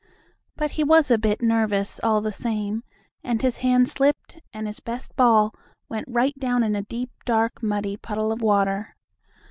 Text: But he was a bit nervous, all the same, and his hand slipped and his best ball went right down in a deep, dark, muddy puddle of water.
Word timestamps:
But 0.55 0.71
he 0.71 0.83
was 0.83 1.11
a 1.11 1.19
bit 1.19 1.43
nervous, 1.43 1.99
all 2.01 2.21
the 2.21 2.31
same, 2.31 2.81
and 3.23 3.39
his 3.39 3.57
hand 3.57 3.87
slipped 3.87 4.39
and 4.51 4.65
his 4.65 4.79
best 4.79 5.15
ball 5.15 5.53
went 5.89 6.07
right 6.09 6.33
down 6.39 6.63
in 6.63 6.75
a 6.75 6.81
deep, 6.81 7.11
dark, 7.23 7.61
muddy 7.61 7.97
puddle 7.97 8.31
of 8.31 8.41
water. 8.41 8.95